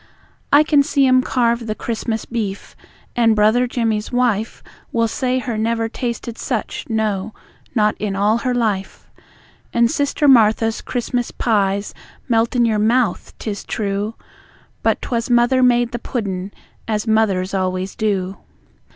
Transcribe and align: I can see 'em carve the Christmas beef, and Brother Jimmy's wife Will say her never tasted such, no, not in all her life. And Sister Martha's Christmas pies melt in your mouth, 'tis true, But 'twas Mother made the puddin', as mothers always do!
I 0.51 0.63
can 0.63 0.81
see 0.81 1.05
'em 1.05 1.21
carve 1.21 1.67
the 1.67 1.75
Christmas 1.75 2.25
beef, 2.25 2.75
and 3.15 3.35
Brother 3.35 3.67
Jimmy's 3.67 4.11
wife 4.11 4.63
Will 4.91 5.07
say 5.07 5.37
her 5.37 5.59
never 5.59 5.87
tasted 5.87 6.39
such, 6.39 6.85
no, 6.89 7.35
not 7.75 7.95
in 7.99 8.15
all 8.15 8.39
her 8.39 8.55
life. 8.55 9.07
And 9.71 9.91
Sister 9.91 10.27
Martha's 10.27 10.81
Christmas 10.81 11.29
pies 11.29 11.93
melt 12.27 12.55
in 12.55 12.65
your 12.65 12.79
mouth, 12.79 13.33
'tis 13.37 13.63
true, 13.63 14.15
But 14.81 14.99
'twas 15.03 15.29
Mother 15.29 15.61
made 15.61 15.91
the 15.91 15.99
puddin', 15.99 16.51
as 16.87 17.05
mothers 17.05 17.53
always 17.53 17.93
do! 17.95 18.37